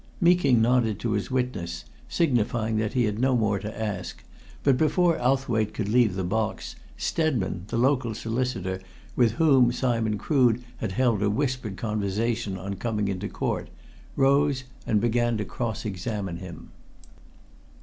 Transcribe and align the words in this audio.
Meeking 0.19 0.63
nodded 0.63 0.99
to 1.01 1.11
his 1.11 1.29
witness, 1.29 1.85
signifying 2.09 2.77
that 2.77 2.93
he 2.93 3.03
had 3.03 3.19
no 3.19 3.37
more 3.37 3.59
to 3.59 3.79
ask, 3.79 4.23
but 4.63 4.75
before 4.75 5.19
Owthwaite 5.21 5.75
could 5.75 5.87
leave 5.89 6.15
the 6.15 6.23
box, 6.23 6.75
Stedman, 6.97 7.65
the 7.67 7.77
local 7.77 8.15
solicitor 8.15 8.79
with 9.15 9.33
whom 9.33 9.71
Simon 9.71 10.17
Crood 10.17 10.63
had 10.77 10.93
held 10.93 11.21
a 11.21 11.29
whispered 11.29 11.77
conversation 11.77 12.57
on 12.57 12.77
coming 12.77 13.09
into 13.09 13.29
court, 13.29 13.69
rose 14.15 14.63
and 14.87 14.99
began 14.99 15.37
to 15.37 15.45
cross 15.45 15.85
examine 15.85 16.37
him. 16.37 16.69